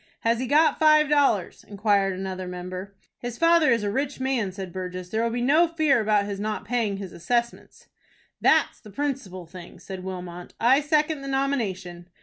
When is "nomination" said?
11.27-12.07